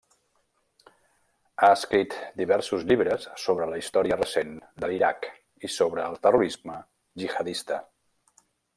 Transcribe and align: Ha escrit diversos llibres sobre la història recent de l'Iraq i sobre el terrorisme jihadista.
Ha 1.65 1.69
escrit 1.73 2.15
diversos 2.41 2.87
llibres 2.93 3.29
sobre 3.43 3.69
la 3.73 3.79
història 3.83 4.19
recent 4.23 4.57
de 4.85 4.91
l'Iraq 4.93 5.31
i 5.69 5.73
sobre 5.77 6.09
el 6.11 6.21
terrorisme 6.27 6.83
jihadista. 7.25 7.83